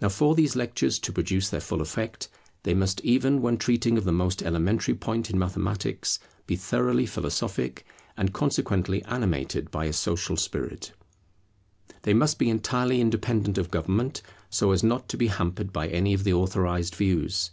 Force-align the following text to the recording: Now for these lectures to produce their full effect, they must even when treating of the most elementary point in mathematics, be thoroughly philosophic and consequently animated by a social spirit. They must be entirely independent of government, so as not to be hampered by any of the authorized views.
Now 0.00 0.08
for 0.08 0.34
these 0.34 0.56
lectures 0.56 0.98
to 0.98 1.12
produce 1.12 1.48
their 1.48 1.60
full 1.60 1.80
effect, 1.80 2.28
they 2.64 2.74
must 2.74 3.00
even 3.02 3.40
when 3.40 3.56
treating 3.56 3.96
of 3.96 4.02
the 4.02 4.10
most 4.10 4.42
elementary 4.42 4.96
point 4.96 5.30
in 5.30 5.38
mathematics, 5.38 6.18
be 6.48 6.56
thoroughly 6.56 7.06
philosophic 7.06 7.86
and 8.16 8.32
consequently 8.32 9.04
animated 9.04 9.70
by 9.70 9.84
a 9.84 9.92
social 9.92 10.36
spirit. 10.36 10.90
They 12.02 12.14
must 12.14 12.36
be 12.36 12.50
entirely 12.50 13.00
independent 13.00 13.58
of 13.58 13.70
government, 13.70 14.22
so 14.48 14.72
as 14.72 14.82
not 14.82 15.08
to 15.10 15.16
be 15.16 15.28
hampered 15.28 15.72
by 15.72 15.86
any 15.86 16.14
of 16.14 16.24
the 16.24 16.32
authorized 16.34 16.96
views. 16.96 17.52